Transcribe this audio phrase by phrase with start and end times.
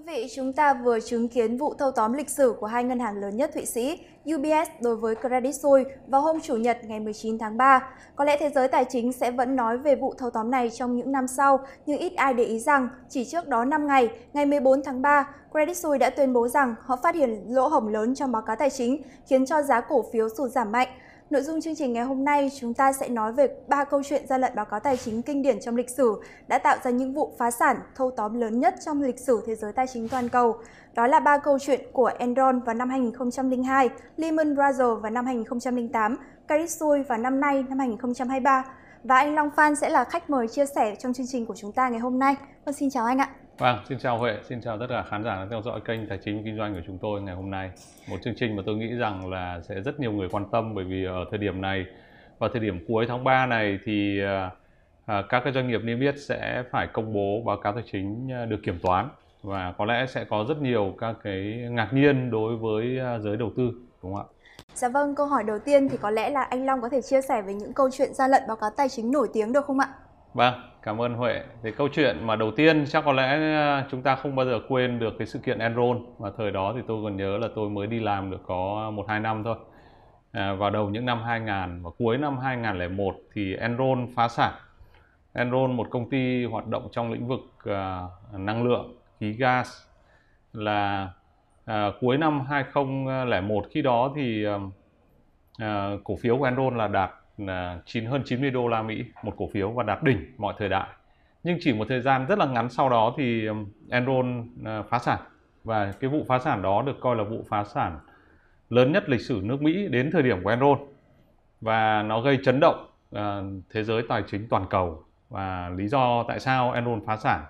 [0.00, 2.98] quý vị, chúng ta vừa chứng kiến vụ thâu tóm lịch sử của hai ngân
[2.98, 3.98] hàng lớn nhất Thụy Sĩ,
[4.34, 7.94] UBS đối với Credit Suisse vào hôm Chủ nhật ngày 19 tháng 3.
[8.16, 10.96] Có lẽ thế giới tài chính sẽ vẫn nói về vụ thâu tóm này trong
[10.96, 14.46] những năm sau, nhưng ít ai để ý rằng chỉ trước đó 5 ngày, ngày
[14.46, 18.14] 14 tháng 3, Credit Suisse đã tuyên bố rằng họ phát hiện lỗ hổng lớn
[18.14, 20.88] trong báo cáo tài chính, khiến cho giá cổ phiếu sụt giảm mạnh.
[21.30, 24.26] Nội dung chương trình ngày hôm nay chúng ta sẽ nói về ba câu chuyện
[24.26, 27.14] gian lận báo cáo tài chính kinh điển trong lịch sử đã tạo ra những
[27.14, 30.28] vụ phá sản thâu tóm lớn nhất trong lịch sử thế giới tài chính toàn
[30.28, 30.56] cầu.
[30.94, 36.16] Đó là ba câu chuyện của Enron vào năm 2002, Lehman Brothers vào năm 2008,
[36.46, 38.64] Credit Suisse vào năm nay năm 2023.
[39.04, 41.72] Và anh Long Phan sẽ là khách mời chia sẻ trong chương trình của chúng
[41.72, 42.36] ta ngày hôm nay.
[42.64, 43.30] Vâng, xin chào anh ạ.
[43.60, 46.18] Vâng, xin chào Huệ, xin chào tất cả khán giả đang theo dõi kênh Tài
[46.24, 47.70] chính Kinh doanh của chúng tôi ngày hôm nay.
[48.10, 50.84] Một chương trình mà tôi nghĩ rằng là sẽ rất nhiều người quan tâm bởi
[50.84, 51.86] vì ở thời điểm này,
[52.38, 54.50] vào thời điểm cuối tháng 3 này thì à,
[55.06, 58.32] à, các cái doanh nghiệp niêm yết sẽ phải công bố báo cáo tài chính
[58.32, 59.08] à, được kiểm toán
[59.42, 63.50] và có lẽ sẽ có rất nhiều các cái ngạc nhiên đối với giới đầu
[63.56, 63.70] tư,
[64.02, 64.32] đúng không ạ?
[64.74, 67.22] Dạ vâng, câu hỏi đầu tiên thì có lẽ là anh Long có thể chia
[67.22, 69.78] sẻ về những câu chuyện gian lận báo cáo tài chính nổi tiếng được không
[69.78, 69.88] ạ?
[70.34, 71.42] Vâng, cảm ơn Huệ.
[71.62, 74.60] Thì câu chuyện mà đầu tiên chắc có lẽ ờ, chúng ta không bao giờ
[74.68, 77.70] quên được cái sự kiện Enron mà thời đó thì tôi còn nhớ là tôi
[77.70, 79.56] mới đi làm được có một hai năm thôi.
[80.32, 84.52] À, vào đầu những năm 2000 và cuối năm 2001 thì Enron phá sản.
[85.32, 89.68] Enron một công ty hoạt động trong lĩnh vực uh, năng lượng, khí gas
[90.52, 91.08] là
[91.70, 94.62] uh, cuối năm 2001 khi đó thì uh,
[95.62, 97.10] uh, cổ phiếu của Enron là đạt
[97.46, 100.68] À, chín hơn 90 đô la Mỹ một cổ phiếu và đạt đỉnh mọi thời
[100.68, 100.88] đại.
[101.42, 104.98] Nhưng chỉ một thời gian rất là ngắn sau đó thì um, Enron à, phá
[104.98, 105.18] sản.
[105.64, 107.98] Và cái vụ phá sản đó được coi là vụ phá sản
[108.70, 110.78] lớn nhất lịch sử nước Mỹ đến thời điểm của Enron.
[111.60, 115.04] Và nó gây chấn động à, thế giới tài chính toàn cầu.
[115.28, 117.44] Và lý do tại sao Enron phá sản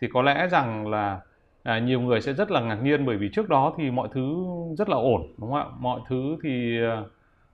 [0.00, 1.20] thì có lẽ rằng là
[1.62, 4.44] à, nhiều người sẽ rất là ngạc nhiên bởi vì trước đó thì mọi thứ
[4.78, 5.66] rất là ổn đúng không ạ?
[5.78, 7.08] Mọi thứ thì uh,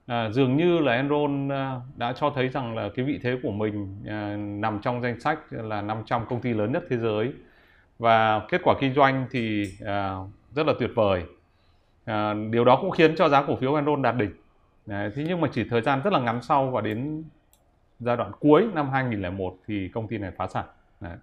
[0.05, 3.51] à, dường như là Enron à, đã cho thấy rằng là cái vị thế của
[3.51, 7.33] mình à, nằm trong danh sách là 500 công ty lớn nhất thế giới
[7.99, 10.15] và kết quả kinh doanh thì à,
[10.51, 11.23] rất là tuyệt vời.
[12.05, 14.31] À, điều đó cũng khiến cho giá cổ phiếu Enron đạt đỉnh.
[14.85, 17.23] Đấy, thế nhưng mà chỉ thời gian rất là ngắn sau và đến
[17.99, 20.65] giai đoạn cuối năm 2001 thì công ty này phá sản.
[21.01, 21.17] Đấy.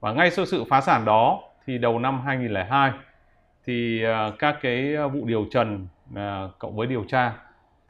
[0.00, 2.92] Và ngay sau sự phá sản đó thì đầu năm 2002
[3.66, 6.18] thì uh, các cái vụ điều trần uh,
[6.58, 7.32] cộng với điều tra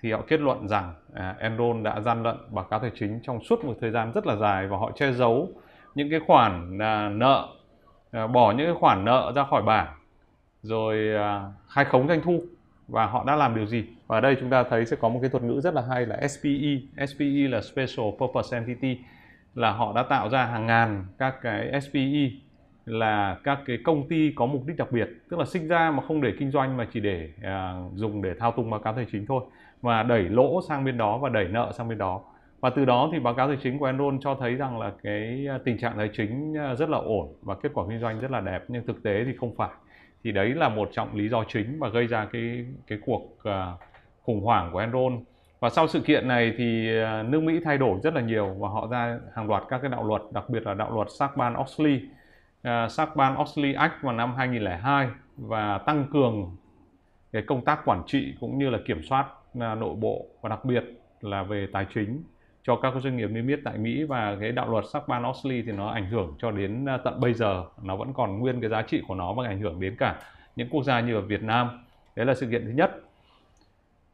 [0.02, 3.40] thì họ kết luận rằng à, Enron đã gian lận báo cáo tài chính trong
[3.44, 5.48] suốt một thời gian rất là dài và họ che giấu
[5.94, 7.48] những cái khoản à, nợ
[8.10, 9.94] à, bỏ những cái khoản nợ ra khỏi bảng
[10.62, 12.42] rồi à, khai khống doanh thu.
[12.88, 13.84] Và họ đã làm điều gì?
[14.06, 16.06] Và ở đây chúng ta thấy sẽ có một cái thuật ngữ rất là hay
[16.06, 18.98] là SPE SPE là Special Purpose Entity
[19.54, 22.30] là họ đã tạo ra hàng ngàn các cái SPE
[22.84, 26.02] là các cái công ty có mục đích đặc biệt tức là sinh ra mà
[26.08, 29.06] không để kinh doanh mà chỉ để à, dùng để thao túng báo cáo tài
[29.12, 29.44] chính thôi
[29.82, 32.20] và đẩy lỗ sang bên đó và đẩy nợ sang bên đó.
[32.60, 35.46] Và từ đó thì báo cáo tài chính của Enron cho thấy rằng là cái
[35.50, 38.30] à, tình trạng tài chính à, rất là ổn và kết quả kinh doanh rất
[38.30, 38.64] là đẹp.
[38.68, 39.70] Nhưng thực tế thì không phải.
[40.24, 43.72] Thì đấy là một trong lý do chính mà gây ra cái cái cuộc à,
[44.22, 45.24] khủng hoảng của Enron.
[45.60, 46.88] Và sau sự kiện này thì
[47.24, 50.04] nước Mỹ thay đổi rất là nhiều và họ ra hàng loạt các cái đạo
[50.04, 52.00] luật, đặc biệt là đạo luật Sarbanes-Oxley
[52.64, 56.56] Sarbanes-Oxley Act vào năm 2002 và tăng cường
[57.32, 59.26] cái công tác quản trị cũng như là kiểm soát.
[59.60, 60.84] À, nội bộ và đặc biệt
[61.20, 62.22] là về tài chính
[62.62, 65.88] cho các doanh nghiệp niêm yết tại Mỹ và cái đạo luật Sarbanes-Oxley thì nó
[65.88, 67.64] ảnh hưởng cho đến à, tận bây giờ.
[67.82, 70.18] Nó vẫn còn nguyên cái giá trị của nó và ảnh hưởng đến cả
[70.56, 71.84] những quốc gia như ở Việt Nam.
[72.16, 72.90] Đấy là sự kiện thứ nhất.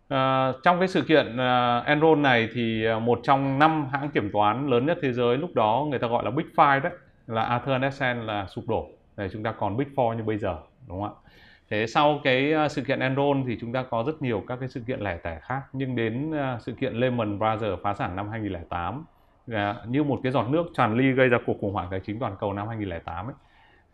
[0.09, 4.67] À, trong cái sự kiện uh, Enron này thì một trong năm hãng kiểm toán
[4.67, 6.93] lớn nhất thế giới lúc đó người ta gọi là Big Five đấy
[7.27, 8.89] là Arthur Andersen là sụp đổ.
[9.17, 10.57] Để chúng ta còn Big Four như bây giờ
[10.89, 11.31] đúng không ạ?
[11.71, 14.69] Thế sau cái ờ, sự kiện Enron thì chúng ta có rất nhiều các cái
[14.69, 18.29] sự kiện lẻ tẻ khác nhưng đến ờ, sự kiện Lehman Brothers phá sản năm
[18.29, 19.05] 2008
[19.53, 22.19] ờ, như một cái giọt nước tràn ly gây ra cuộc khủng hoảng tài chính
[22.19, 23.35] toàn cầu năm 2008 ấy,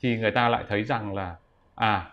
[0.00, 1.36] thì người ta lại thấy rằng là
[1.74, 2.10] à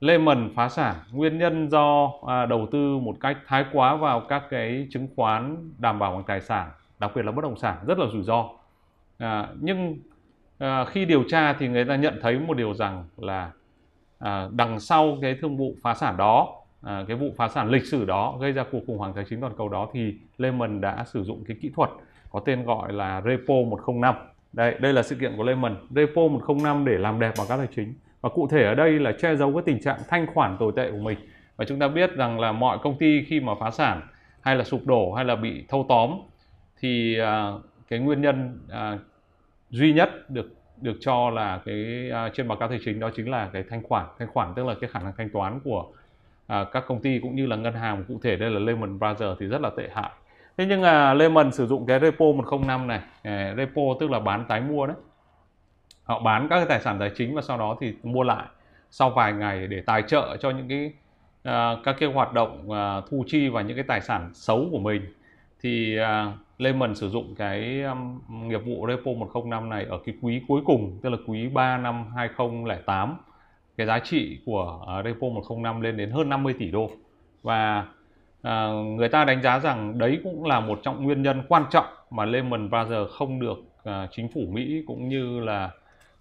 [0.00, 4.42] Lehman phá sản nguyên nhân do à, đầu tư một cách thái quá vào các
[4.50, 7.98] cái chứng khoán đảm bảo bằng tài sản đặc biệt là bất động sản rất
[7.98, 8.48] là rủi ro.
[9.18, 9.98] À, nhưng
[10.58, 13.50] à, khi điều tra thì người ta nhận thấy một điều rằng là
[14.18, 17.84] à, đằng sau cái thương vụ phá sản đó à, cái vụ phá sản lịch
[17.84, 21.04] sử đó gây ra cuộc khủng hoảng tài chính toàn cầu đó thì Lehman đã
[21.06, 21.90] sử dụng cái kỹ thuật
[22.30, 24.14] có tên gọi là Repo 105
[24.52, 25.76] đây đây là sự kiện của Lehman.
[25.90, 27.94] Repo 105 để làm đẹp báo cáo tài chính.
[28.20, 30.90] Và cụ thể ở đây là che giấu cái tình trạng thanh khoản tồi tệ
[30.90, 31.18] của mình.
[31.56, 34.00] Và chúng ta biết rằng là mọi công ty khi mà phá sản
[34.40, 36.10] hay là sụp đổ hay là bị thâu tóm
[36.80, 37.52] thì à,
[37.88, 38.98] cái nguyên nhân à,
[39.70, 43.30] duy nhất được được cho là cái uh, trên báo cáo tài chính đó chính
[43.30, 44.06] là cái thanh khoản.
[44.18, 47.36] Thanh khoản tức là cái khả năng thanh toán của uh, các công ty cũng
[47.36, 48.04] như là ngân hàng.
[48.08, 50.10] Cụ thể đây là Lehman Brothers thì rất là tệ hại.
[50.56, 52.98] Thế nhưng là uh, Lehman sử dụng cái repo 105 này.
[52.98, 54.96] Uh, repo tức là bán tái mua đấy.
[56.04, 58.46] Họ bán các cái tài sản tài chính và sau đó thì mua lại
[58.90, 60.92] sau vài ngày để tài trợ cho những cái
[61.48, 64.78] uh, các cái hoạt động uh, thu chi và những cái tài sản xấu của
[64.78, 65.02] mình
[65.62, 70.14] thì à, uh, Lehman sử dụng cái um, nghiệp vụ repo 105 này ở cái
[70.22, 73.16] quý cuối cùng tức là quý 3 năm 2008
[73.76, 76.90] cái giá trị của uh, repo 105 lên đến hơn 50 tỷ đô.
[77.42, 77.86] Và
[78.48, 81.86] uh, người ta đánh giá rằng đấy cũng là một trong nguyên nhân quan trọng
[82.10, 85.70] mà Lehman Brothers không được uh, chính phủ Mỹ cũng như là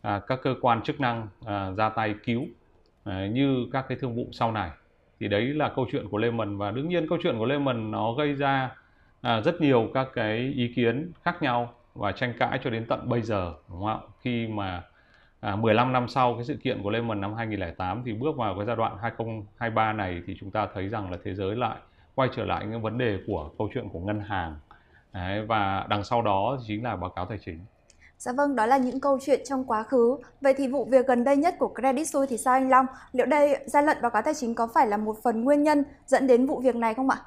[0.07, 4.15] uh, các cơ quan chức năng uh, ra tay cứu uh, như các cái thương
[4.15, 4.69] vụ sau này.
[5.19, 8.13] Thì đấy là câu chuyện của Lehman và đương nhiên câu chuyện của Lehman nó
[8.13, 8.71] gây ra
[9.21, 13.09] à, rất nhiều các cái ý kiến khác nhau và tranh cãi cho đến tận
[13.09, 13.97] bây giờ đúng không ạ?
[14.21, 14.83] Khi mà
[15.39, 18.65] à, 15 năm sau cái sự kiện của Lehman năm 2008 thì bước vào cái
[18.65, 21.77] giai đoạn 2023 này thì chúng ta thấy rằng là thế giới lại
[22.15, 24.55] quay trở lại những vấn đề của câu chuyện của ngân hàng
[25.13, 27.59] Đấy, và đằng sau đó chính là báo cáo tài chính.
[28.17, 30.17] Dạ vâng, đó là những câu chuyện trong quá khứ.
[30.41, 32.85] Vậy thì vụ việc gần đây nhất của Credit Suisse thì sao anh Long?
[33.11, 35.83] Liệu đây gian lận báo cáo tài chính có phải là một phần nguyên nhân
[36.05, 37.17] dẫn đến vụ việc này không ạ?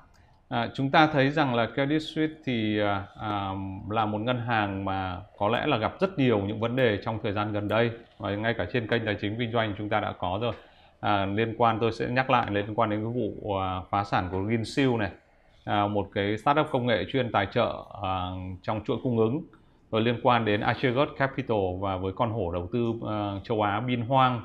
[0.50, 3.50] À, chúng ta thấy rằng là Credit Suisse thì à, à,
[3.90, 7.18] là một ngân hàng mà có lẽ là gặp rất nhiều những vấn đề trong
[7.22, 10.00] thời gian gần đây và ngay cả trên kênh tài chính kinh doanh chúng ta
[10.00, 10.52] đã có rồi.
[11.00, 14.28] À, liên quan tôi sẽ nhắc lại liên quan đến cái vụ à, phá sản
[14.30, 15.10] của Greensill này,
[15.64, 18.30] à, một cái startup công nghệ chuyên tài trợ à,
[18.62, 19.40] trong chuỗi cung ứng,
[19.90, 23.80] rồi liên quan đến Archegos Capital và với con hổ đầu tư à, châu Á
[23.80, 24.42] Bin Hoang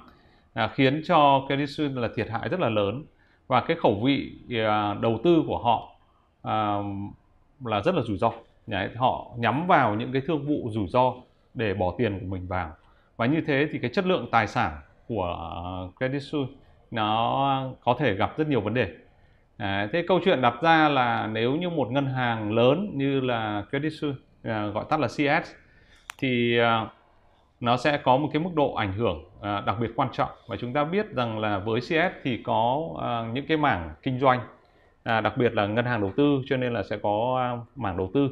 [0.53, 3.03] à, khiến cho Credit Suisse là thiệt hại rất là lớn.
[3.47, 5.94] Và cái khẩu vị à, đầu tư của họ
[6.45, 6.77] à,
[7.65, 8.31] là rất là rủi ro.
[8.67, 11.13] Đấy, họ nhắm vào những cái thương vụ rủi ro
[11.53, 12.71] để bỏ tiền của mình vào.
[13.17, 14.73] Và như thế thì cái chất lượng tài sản
[15.07, 15.51] của
[15.97, 16.53] Credit Suisse
[16.91, 18.95] nó có thể gặp rất nhiều vấn đề.
[19.57, 23.63] À, thế câu chuyện đặt ra là nếu như một ngân hàng lớn như là
[23.69, 25.51] Credit Suisse à, gọi tắt là CS
[26.19, 26.87] thì à,
[27.59, 30.29] nó sẽ có một cái mức độ ảnh hưởng à, đặc biệt quan trọng.
[30.47, 34.19] Và chúng ta biết rằng là với CS thì có à, những cái mảng kinh
[34.19, 34.39] doanh
[35.05, 37.97] à, đặc biệt là ngân hàng đầu tư cho nên là sẽ có à, mảng
[37.97, 38.29] đầu tư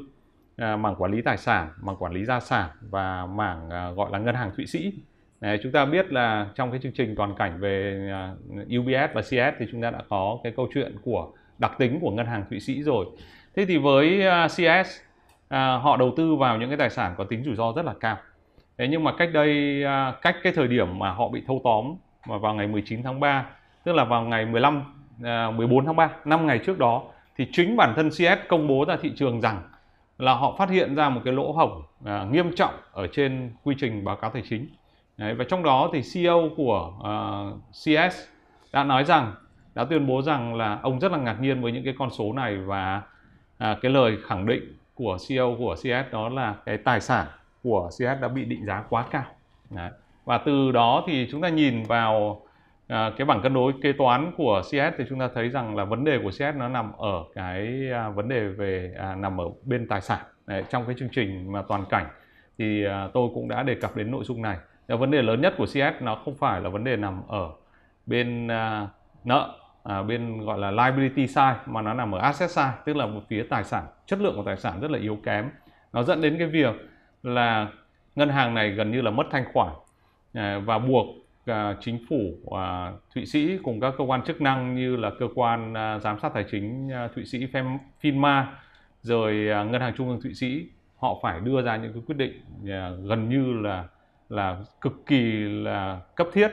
[0.57, 4.11] à, mảng quản lý tài sản mảng quản lý gia sản và mảng à, gọi
[4.11, 4.93] là ngân hàng thụy sĩ.
[5.41, 8.33] Đấy, chúng ta biết là trong cái chương trình toàn cảnh về à,
[8.79, 12.11] UBS và CS thì chúng ta đã có cái câu chuyện của đặc tính của
[12.11, 13.05] ngân hàng thụy sĩ rồi.
[13.55, 14.89] Thế thì với à, CS
[15.47, 17.93] à, họ đầu tư vào những cái tài sản có tính rủi ro rất là
[17.99, 18.17] cao.
[18.77, 21.95] Thế nhưng mà cách đây à, cách cái thời điểm mà họ bị thâu tóm
[22.27, 23.45] mà vào ngày 19 tháng 3
[23.83, 24.83] tức là vào ngày 15
[25.23, 27.03] À, 14 tháng 3 năm ngày trước đó
[27.37, 29.61] thì chính bản thân CS công bố ra thị trường rằng
[30.17, 33.75] là họ phát hiện ra một cái lỗ hổng à, nghiêm trọng ở trên quy
[33.79, 34.67] trình báo cáo tài chính
[35.17, 37.13] Đấy, và trong đó thì CEO của à,
[37.51, 38.15] uh, CS
[38.71, 39.33] đã nói rằng
[39.75, 42.33] đã tuyên bố rằng là ông rất là ngạc nhiên với những cái con số
[42.33, 43.01] này và
[43.57, 47.27] à, cái lời khẳng định của CEO của CS đó là cái tài sản
[47.63, 49.25] của CS đã bị định giá quá cao
[49.69, 49.91] Đấy.
[50.25, 52.41] và từ đó thì chúng ta nhìn vào
[52.93, 55.83] à, cái bảng cân đối kế toán của CS thì chúng ta thấy rằng là
[55.83, 59.45] vấn đề của CS nó nằm ở cái à, vấn đề về à, nằm ở
[59.63, 60.19] bên tài sản.
[60.47, 62.05] Đấy, trong cái chương trình mà toàn cảnh
[62.57, 64.57] thì à, tôi cũng đã đề cập đến nội dung này.
[64.87, 67.49] Và vấn đề lớn nhất của CS nó không phải là vấn đề nằm ở
[68.05, 68.87] bên à,
[69.23, 73.05] nợ à, bên gọi là liability side mà nó nằm ở asset side tức là
[73.05, 75.49] một phía tài sản chất lượng của tài sản rất là yếu kém.
[75.93, 76.75] Nó dẫn đến cái việc
[77.23, 77.67] là
[78.15, 79.73] ngân hàng này gần như là mất thanh khoản
[80.33, 84.75] à, và buộc à, chính phủ à, Thụy Sĩ cùng các cơ quan chức năng
[84.75, 87.47] như là cơ quan à, giám sát tài chính à, Thụy Sĩ
[88.01, 88.43] FINMA
[89.01, 92.15] rồi à, ngân hàng trung ương Thụy Sĩ họ phải đưa ra những cái quyết
[92.17, 93.85] định à, gần như là
[94.29, 95.21] là cực kỳ
[95.63, 96.51] là cấp thiết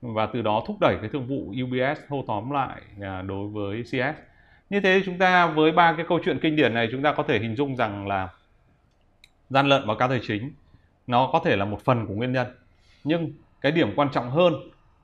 [0.00, 3.82] và từ đó thúc đẩy cái thương vụ UBS thâu tóm lại à, đối với
[3.82, 4.18] CS.
[4.70, 7.22] Như thế chúng ta với ba cái câu chuyện kinh điển này chúng ta có
[7.22, 8.28] thể hình dung rằng là
[9.50, 10.52] gian lận báo cáo tài chính
[11.06, 12.46] nó có thể là một phần của nguyên nhân
[13.04, 14.54] nhưng cái điểm quan trọng hơn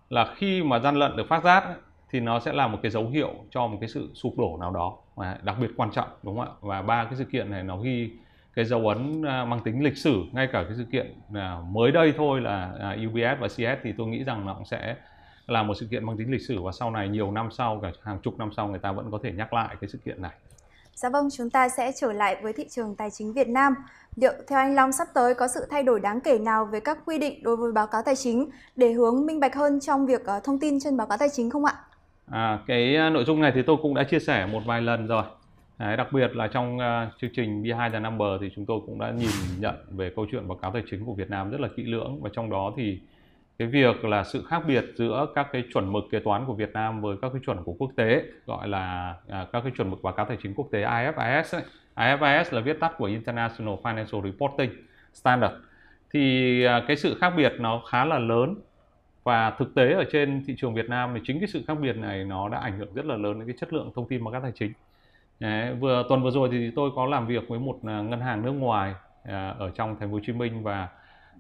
[0.09, 1.65] là khi mà gian lận được phát giác
[2.11, 4.71] thì nó sẽ là một cái dấu hiệu cho một cái sự sụp đổ nào
[4.71, 4.97] đó.
[5.43, 6.53] Đặc biệt quan trọng, đúng không ạ?
[6.61, 8.11] Và ba cái sự kiện này nó ghi
[8.55, 11.93] cái dấu ấn à, mang tính lịch sử, ngay cả cái sự kiện à, mới
[11.93, 14.97] đây thôi là à, UBS và CS thì tôi nghĩ rằng nó cũng sẽ
[15.47, 16.63] là một sự kiện mang tính lịch sử.
[16.63, 19.19] Và sau này nhiều năm sau, cả hàng chục năm sau, người ta vẫn có
[19.23, 20.33] thể nhắc lại cái sự kiện này.
[20.97, 23.75] Dạ vâng, chúng ta sẽ trở lại với thị trường tài chính Việt Nam.
[24.17, 26.99] Liệu theo anh Long sắp tới có sự thay đổi đáng kể nào về các
[27.07, 30.25] quy định đối với báo cáo tài chính để hướng minh bạch hơn trong việc
[30.25, 31.75] ờ, thông tin trên báo cáo tài chính không ạ?
[32.31, 35.07] À, cái ờ, nội dung này thì tôi cũng đã chia sẻ một vài lần
[35.07, 35.23] rồi.
[35.79, 38.99] Đấy, đặc biệt là trong uh, chương trình Behind the Number thì chúng tôi cũng
[38.99, 41.69] đã nhìn nhận về câu chuyện báo cáo tài chính của Việt Nam rất là
[41.77, 43.01] kỹ lưỡng và trong đó thì
[43.59, 46.73] cái việc là sự khác biệt giữa các cái chuẩn mực kế toán của Việt
[46.73, 50.03] Nam với các cái chuẩn của quốc tế gọi là à, các cái chuẩn mực
[50.03, 51.63] báo cáo tài chính quốc tế IFRS ấy.
[51.97, 54.71] IFRS là viết tắt của International Financial Reporting
[55.13, 55.55] Standard
[56.13, 58.55] thì à, cái sự khác biệt nó khá là lớn
[59.25, 61.97] và thực tế ở trên thị trường Việt Nam thì chính cái sự khác biệt
[61.97, 64.33] này nó đã ảnh hưởng rất là lớn đến cái chất lượng thông tin báo
[64.33, 64.73] cáo tài chính
[65.41, 68.43] Đấy, vừa tuần vừa rồi thì tôi có làm việc với một à, ngân hàng
[68.43, 68.95] nước ngoài
[69.25, 70.89] à, ở trong thành phố Hồ Chí Minh và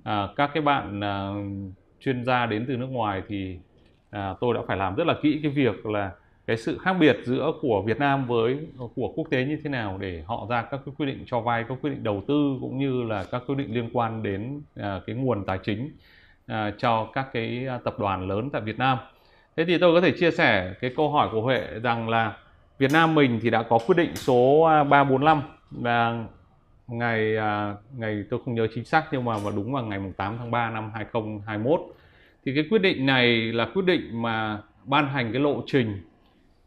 [0.04, 1.30] à, các cái bạn à,
[2.00, 3.58] chuyên gia đến từ nước ngoài thì
[4.10, 6.10] à, tôi đã phải làm rất là kỹ cái việc là
[6.46, 8.58] cái sự khác biệt giữa của Việt Nam với
[8.94, 11.64] của quốc tế như thế nào để họ ra các cái quy định cho vay,
[11.68, 15.00] các quy định đầu tư cũng như là các quy định liên quan đến à,
[15.06, 15.90] cái nguồn tài chính
[16.46, 18.98] à, cho các cái à, tập đoàn lớn tại Việt Nam.
[19.56, 22.36] Thế thì tôi có thể chia sẻ cái câu hỏi của Huệ rằng là
[22.78, 26.24] Việt Nam mình thì đã có quyết định số 345 và
[26.88, 30.38] ngày à, ngày tôi không nhớ chính xác nhưng mà mà đúng vào ngày 8
[30.38, 31.80] tháng 3 năm 2021
[32.44, 36.02] thì cái quyết định này là quyết định mà ban hành cái lộ trình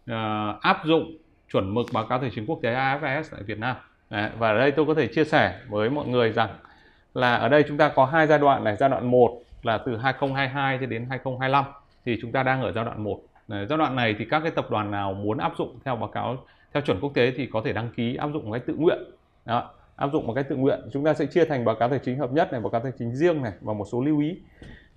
[0.06, 1.18] à, áp dụng
[1.52, 3.76] chuẩn mực báo cáo tài chính quốc tế AFS tại Việt Nam.
[4.10, 6.50] Đấy, và ở đây tôi có thể chia sẻ với mọi người rằng
[7.14, 8.76] là ở đây chúng ta có hai giai đoạn này.
[8.80, 11.66] Giai đoạn 1 là từ 2022 cho đến 2025
[12.06, 14.52] thì chúng ta đang ở giai đoạn 1 Đấy, giai đoạn này thì các cái
[14.52, 16.38] tập đoàn nào muốn áp dụng theo báo cáo
[16.74, 19.00] theo chuẩn quốc tế thì có thể đăng ký áp dụng một cách tự nguyện.
[19.46, 20.80] Đó áp dụng một cách tự nguyện.
[20.94, 22.92] Chúng ta sẽ chia thành báo cáo tài chính hợp nhất này báo cáo tài
[23.00, 24.38] chính riêng này và một số lưu ý.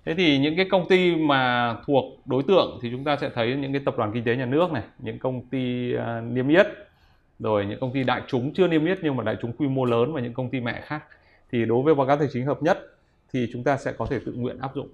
[0.05, 3.55] Thế thì những cái công ty mà thuộc đối tượng thì chúng ta sẽ thấy
[3.55, 6.67] những cái tập đoàn kinh tế nhà nước này những công ty uh, niêm yết
[7.39, 9.85] rồi những công ty đại chúng chưa niêm yết nhưng mà đại chúng quy mô
[9.85, 11.03] lớn và những công ty mẹ khác.
[11.51, 12.79] Thì đối với báo cáo tài chính hợp nhất
[13.33, 14.87] thì chúng ta sẽ có thể tự nguyện áp dụng.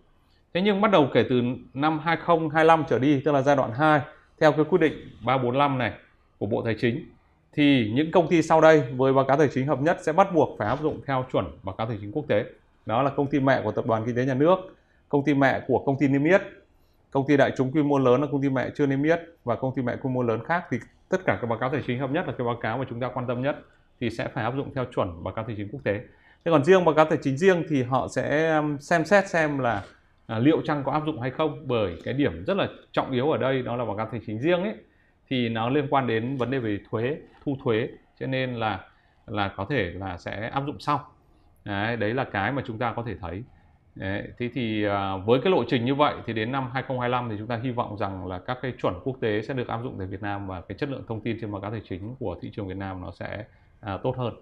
[0.54, 1.42] Thế nhưng bắt đầu kể từ
[1.74, 4.02] năm 2025 trở đi tức là giai đoạn 2
[4.40, 4.94] theo cái quyết định
[5.26, 5.92] 345 này
[6.38, 7.06] của Bộ Tài chính
[7.54, 10.34] thì những công ty sau đây với báo cáo tài chính hợp nhất sẽ bắt
[10.34, 12.46] buộc phải áp dụng theo chuẩn báo cáo tài chính quốc tế.
[12.86, 14.56] Đó là công ty mẹ của tập đoàn kinh tế nhà nước,
[15.10, 16.42] công ty mẹ của công ty niêm yết,
[17.12, 19.56] công ty đại chúng quy mô lớn là công ty mẹ chưa niêm yết và
[19.56, 20.78] công ty mẹ quy mô lớn khác thì
[21.10, 23.00] tất cả các báo cáo tài chính hợp nhất là cái báo cáo mà chúng
[23.00, 23.56] ta quan tâm nhất
[24.00, 26.00] thì sẽ phải áp dụng theo chuẩn báo cáo tài chính quốc tế.
[26.46, 29.60] Thế còn riêng báo cáo tài chính riêng thì họ sẽ um, xem xét xem
[29.60, 29.84] là
[30.28, 33.32] à, liệu chăng có áp dụng hay không bởi cái điểm rất là trọng yếu
[33.32, 34.74] ở đây đó là báo cáo tài chính riêng ấy
[35.30, 37.90] thì nó liên quan đến vấn đề về thuế thu thuế.
[38.20, 38.80] Cho nên là
[39.28, 41.08] là có thể là sẽ áp dụng sau.
[41.66, 43.44] Đấy, đấy là cái mà chúng ta có thể thấy.
[43.96, 47.36] Đấy, thế thì à, với cái lộ trình như vậy thì đến năm 2025 thì
[47.38, 49.96] chúng ta hy vọng rằng là các cái chuẩn quốc tế sẽ được áp dụng
[49.98, 52.36] tại Việt Nam và cái chất lượng thông tin trên báo cáo tài chính của
[52.42, 53.46] thị trường Việt Nam nó sẽ
[53.80, 54.34] à, tốt hơn.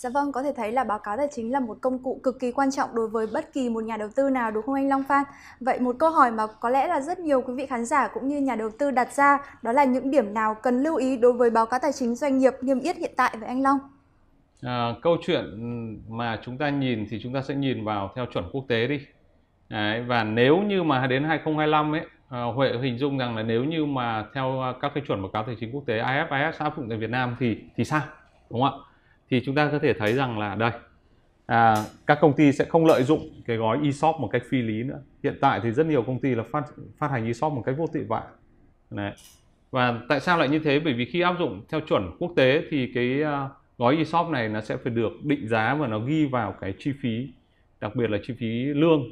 [0.00, 2.40] Dạ vâng, có thể thấy là báo cáo tài chính là một công cụ cực
[2.40, 4.88] kỳ quan trọng đối với bất kỳ một nhà đầu tư nào đúng không anh
[4.88, 5.24] Long Phan?
[5.60, 8.28] Vậy một câu hỏi mà có lẽ là rất nhiều quý vị khán giả cũng
[8.28, 11.32] như nhà đầu tư đặt ra đó là những điểm nào cần lưu ý đối
[11.32, 13.78] với báo cáo tài chính doanh nghiệp niêm yết hiện tại với anh Long?
[14.62, 15.44] À, câu chuyện
[16.08, 19.00] mà chúng ta nhìn thì chúng ta sẽ nhìn vào theo chuẩn quốc tế đi.
[19.68, 23.64] Đấy, và nếu như mà đến 2025 ấy à, Huệ hình dung rằng là nếu
[23.64, 26.76] như mà theo à, các cái chuẩn báo cáo tài chính quốc tế IFRS áp
[26.76, 28.02] dụng tại Việt Nam thì thì sao?
[28.50, 28.89] Đúng không ạ?
[29.30, 30.70] Thì chúng ta có thể thấy rằng là đây.
[31.46, 31.74] À,
[32.06, 35.02] các công ty sẽ không lợi dụng cái gói ESOP một cách phi lý nữa.
[35.22, 36.64] Hiện tại thì rất nhiều công ty là phát
[36.98, 38.22] phát hành ESOP một cách vô tội vạ.
[38.90, 39.12] Đấy.
[39.70, 40.80] và tại sao lại như thế?
[40.80, 44.48] Bởi vì khi áp dụng theo chuẩn quốc tế thì cái uh, gói ESOP này
[44.48, 47.28] nó sẽ phải được định giá và nó ghi vào cái chi phí
[47.80, 49.02] đặc biệt là chi phí lương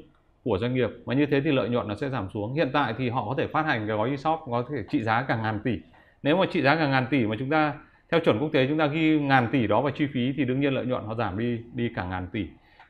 [0.45, 0.91] của doanh nghiệp.
[1.05, 2.55] Và như thế thì lợi nhuận nó sẽ giảm xuống.
[2.55, 5.23] Hiện tại thì họ có thể phát hành cái gói ESOP có thể trị giá
[5.23, 5.79] cả ngàn tỷ.
[6.23, 7.75] Nếu mà trị giá cả ngàn tỷ mà chúng ta
[8.11, 10.61] theo chuẩn quốc tế chúng ta ghi ngàn tỷ đó vào chi phí thì đương
[10.61, 12.47] nhiên lợi nhuận họ giảm đi đi cả ngàn tỷ.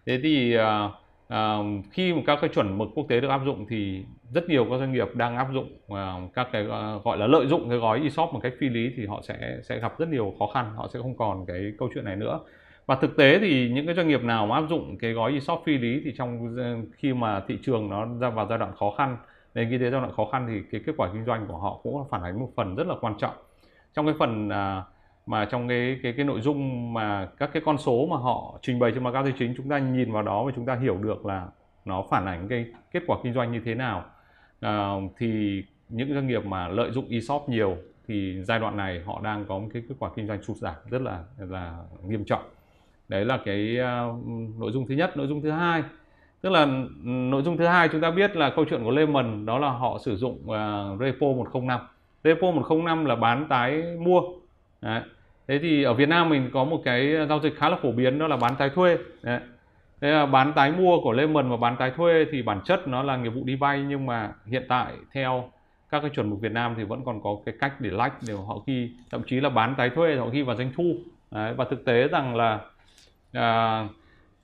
[0.07, 0.63] Thế thì uh,
[1.35, 4.67] uh, khi mà các cái chuẩn mực quốc tế được áp dụng thì rất nhiều
[4.71, 7.79] các doanh nghiệp đang áp dụng uh, các cái uh, gọi là lợi dụng cái
[7.79, 10.73] gói ESOP một cách phi lý thì họ sẽ sẽ gặp rất nhiều khó khăn
[10.77, 12.41] họ sẽ không còn cái câu chuyện này nữa.
[12.87, 15.63] Và thực tế thì những cái doanh nghiệp nào mà áp dụng cái gói ESOP
[15.65, 16.57] phi lý thì trong
[16.97, 19.17] khi mà thị trường nó ra vào giai đoạn khó khăn
[19.55, 21.81] nền kinh tế giai đoạn khó khăn thì cái kết quả kinh doanh của họ
[21.83, 23.35] cũng phản ánh một phần rất là quan trọng.
[23.95, 24.55] Trong cái phần uh,
[25.29, 28.79] mà trong cái cái cái nội dung mà các cái con số mà họ trình
[28.79, 30.97] bày trên báo cáo tài chính chúng ta nhìn vào đó và chúng ta hiểu
[30.97, 31.47] được là
[31.85, 34.05] nó phản ánh cái kết quả kinh doanh như thế nào.
[34.61, 37.77] À, thì những doanh nghiệp mà lợi dụng ESOP nhiều
[38.09, 40.75] thì giai đoạn này họ đang có một cái kết quả kinh doanh sụt giảm
[40.91, 42.43] rất là là nghiêm trọng.
[43.09, 44.27] Đấy là cái uh,
[44.59, 45.17] nội dung thứ nhất.
[45.17, 45.83] Nội dung thứ hai
[46.41, 49.47] tức là ừ, nội dung thứ hai chúng ta biết là câu chuyện của Lehman
[49.47, 51.81] đó là họ sử dụng uh, repo 105
[52.25, 54.23] repo 105 là bán tái mua.
[54.81, 55.03] Đấy
[55.49, 58.19] thế thì ở Việt Nam mình có một cái giao dịch khá là phổ biến
[58.19, 58.99] đó là bán tái thuê.
[59.23, 59.41] Đấy.
[60.01, 63.03] Thế là bán tái mua của Lemon và bán tái thuê thì bản chất nó
[63.03, 65.51] là nghiệp vụ đi vay nhưng mà hiện tại theo
[65.91, 68.35] các cái chuẩn mực Việt Nam thì vẫn còn có cái cách để lách để
[68.47, 70.95] họ ghi thậm chí là bán tái thuê họ ghi vào doanh thu.
[71.31, 72.61] Đấy, và thực tế rằng là
[73.33, 73.85] à,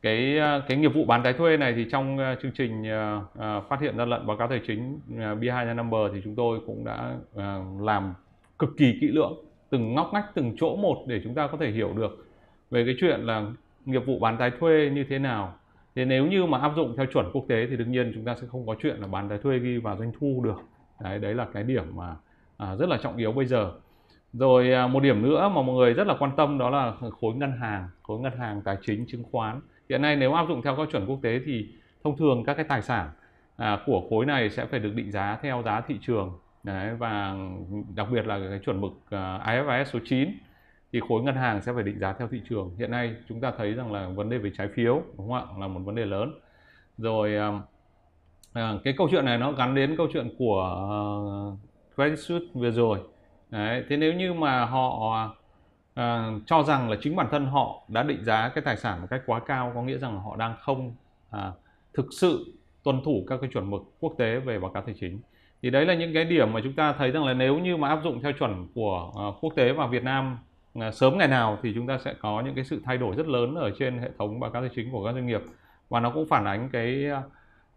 [0.02, 3.22] cái à, cái nghiệp vụ bán tái thuê này thì trong uh, chương trình uh,
[3.38, 6.60] uh, phát hiện gian lận báo cáo tài chính uh, B2 number thì chúng tôi
[6.66, 8.14] cũng đã uh, làm
[8.58, 9.34] cực kỳ kỹ lưỡng
[9.74, 12.26] từng ngóc ngách từng chỗ một để chúng ta có thể hiểu được
[12.70, 13.46] về cái chuyện là
[13.84, 15.54] nghiệp vụ bán tái thuê như thế nào.
[15.94, 18.34] Thì nếu như mà áp dụng theo chuẩn quốc tế thì đương nhiên chúng ta
[18.34, 20.60] sẽ không có chuyện là bán tái thuê ghi vào doanh thu được.
[21.00, 22.16] Đấy đấy là cái điểm mà
[22.56, 23.72] à, rất là trọng yếu bây giờ.
[24.32, 27.34] Rồi à, một điểm nữa mà mọi người rất là quan tâm đó là khối
[27.34, 29.60] ngân hàng khối ngân hàng tài chính chứng khoán.
[29.88, 31.68] Hiện nay nếu áp dụng theo các chuẩn quốc tế thì
[32.04, 33.10] thông thường các cái tài sản
[33.56, 36.32] à, của khối này sẽ phải được định giá theo giá thị trường.
[36.64, 37.36] Đấy, và
[37.94, 40.28] đặc biệt là cái chuẩn mực à, IFRS số 9
[40.92, 42.76] thì khối ngân hàng sẽ phải định giá theo thị trường.
[42.78, 45.44] Hiện nay chúng ta thấy rằng là vấn đề về trái phiếu đúng không ạ
[45.58, 46.32] là một vấn đề lớn.
[46.98, 47.52] Rồi à,
[48.52, 50.88] à, cái câu chuyện này nó gắn đến câu chuyện của
[51.54, 52.98] uh, Credit Suisse vừa rồi.
[53.50, 55.14] Đấy, thế nếu như mà họ
[55.94, 59.06] à, cho rằng là chính bản thân họ đã định giá cái tài sản một
[59.10, 60.94] cách quá cao có nghĩa rằng họ đang không
[61.30, 61.52] à,
[61.94, 65.20] thực sự tuân thủ các cái chuẩn mực quốc tế về báo cáo tài chính
[65.64, 67.88] thì đấy là những cái điểm mà chúng ta thấy rằng là nếu như mà
[67.88, 70.38] áp dụng theo chuẩn của uh, quốc tế và Việt Nam
[70.78, 73.26] uh, sớm ngày nào thì chúng ta sẽ có những cái sự thay đổi rất
[73.26, 75.40] lớn ở trên hệ thống báo cáo tài chính của các doanh nghiệp.
[75.88, 77.22] Và nó cũng phản ánh cái ờ,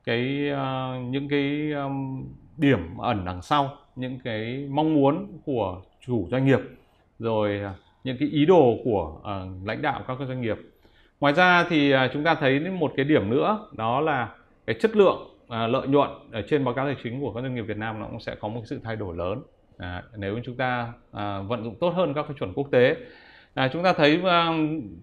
[0.04, 2.26] cái uh, những cái um,
[2.58, 6.60] điểm ẩn đằng sau những cái mong muốn của chủ doanh nghiệp
[7.20, 7.62] rồi
[8.04, 10.58] những cái ý đồ của uh, lãnh đạo các doanh nghiệp.
[11.20, 14.30] Ngoài ra thì uh, chúng ta thấy một cái điểm nữa đó là
[14.66, 17.56] cái chất lượng à, lợi nhuận ở trên báo cáo tài chính của các doanh
[17.56, 19.42] nghiệp Việt Nam nó cũng sẽ có một sự thay đổi lớn.
[19.78, 22.96] À, nếu chúng ta à, vận dụng tốt hơn các cái chuẩn quốc tế.
[23.54, 24.54] À, chúng ta thấy à,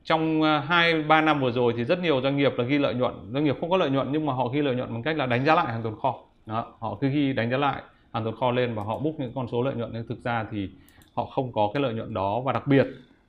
[0.05, 2.95] trong à, hai ba năm vừa rồi thì rất nhiều doanh nghiệp là ghi lợi
[2.95, 3.15] nhuận.
[3.33, 5.27] Doanh nghiệp không có lợi nhuận nhưng mà họ ghi lợi nhuận bằng cách là
[5.27, 6.19] đánh giá lại hàng tồn kho.
[6.47, 7.83] Đó, họ cứ ghi đánh giá lại
[8.13, 9.91] hàng tồn kho lên và họ book những con số lợi nhuận.
[9.93, 10.71] Nhưng thực ra thì
[11.15, 12.41] họ không có cái lợi nhuận đó.
[12.41, 12.87] Và đặc biệt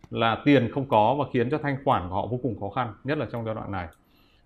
[0.10, 2.94] là tiền không có và khiến cho thanh khoản của họ vô cùng khó khăn
[3.04, 3.88] nhất là trong giai đoạn này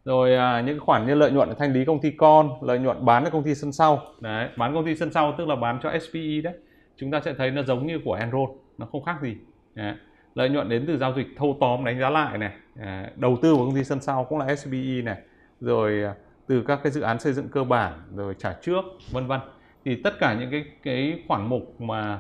[0.06, 3.24] rồi à, những khoản như lợi nhuận thanh lý công ty con lợi nhuận bán
[3.24, 4.02] cho công ty sân sau.
[4.20, 6.54] Đấy bán công ty sân sau tức là bán cho SPE đấy.
[6.98, 9.36] Chúng ta sẽ thấy nó giống như của Enron nó không khác gì.
[9.76, 9.94] Đấy.
[10.36, 12.52] lợi nhuận đến từ giao dịch thâu tóm đánh giá lại này.
[12.80, 15.18] À, đầu tư của công ty sân sau cũng là SPE này.
[15.62, 16.14] Rồi à,
[16.48, 18.82] từ các cái dự án xây dựng cơ bản rồi trả trước
[19.12, 19.40] vân vân.
[19.86, 22.20] Thì tất cả những cái cái khoản mục mà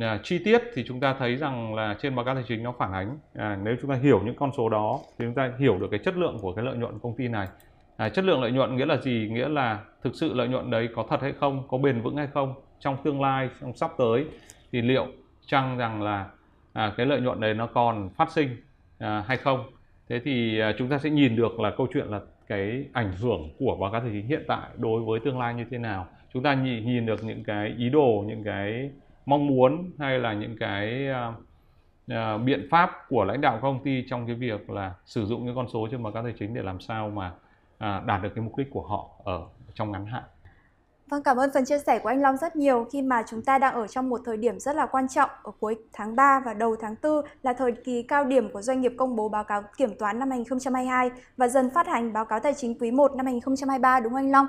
[0.00, 2.74] à, chi tiết thì chúng ta thấy rằng là trên báo cáo tài chính nó
[2.78, 5.78] phản ánh à, nếu chúng ta hiểu những con số đó thì chúng ta hiểu
[5.78, 7.48] được cái chất lượng của cái lợi nhuận công ty này.
[7.96, 9.28] À, chất lượng lợi nhuận nghĩa là gì?
[9.32, 12.26] Nghĩa là thực sự lợi nhuận đấy có thật hay không có bền vững hay
[12.26, 12.54] không?
[12.80, 14.24] Trong tương lai trong sắp tới
[14.72, 15.06] thì liệu
[15.46, 16.26] chăng rằng là
[16.72, 18.56] à, cái lợi nhuận đấy nó còn phát sinh
[18.98, 19.64] à, hay không?
[20.08, 23.50] Thế thì à, chúng ta sẽ nhìn được là câu chuyện là cái ảnh hưởng
[23.58, 26.06] của báo cáo tài chính hiện tại đối với tương lai như thế nào.
[26.32, 28.90] Chúng ta nhìn, nhìn được những cái ý đồ những cái
[29.26, 31.34] mong muốn hay là những cái uh,
[32.12, 35.56] uh, biện pháp của lãnh đạo công ty trong cái việc là sử dụng những
[35.56, 37.32] con số trên báo cáo tài chính để làm sao mà
[37.76, 40.24] uh, đạt được cái mục đích của họ ở trong ngắn hạn.
[41.08, 43.58] Vâng, cảm ơn phần chia sẻ của anh Long rất nhiều khi mà chúng ta
[43.58, 46.54] đang ở trong một thời điểm rất là quan trọng ở cuối tháng 3 và
[46.54, 49.62] đầu tháng 4 là thời kỳ cao điểm của doanh nghiệp công bố báo cáo
[49.76, 53.26] kiểm toán năm 2022 và dần phát hành báo cáo tài chính quý 1 năm
[53.26, 54.46] 2023 đúng không anh Long?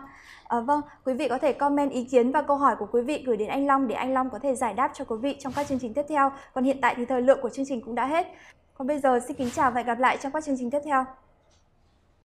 [0.48, 3.24] À, vâng, quý vị có thể comment ý kiến và câu hỏi của quý vị
[3.26, 5.54] gửi đến anh Long để anh Long có thể giải đáp cho quý vị trong
[5.56, 6.32] các chương trình tiếp theo.
[6.54, 8.28] Còn hiện tại thì thời lượng của chương trình cũng đã hết.
[8.74, 10.82] Còn bây giờ xin kính chào và hẹn gặp lại trong các chương trình tiếp
[10.86, 11.06] theo.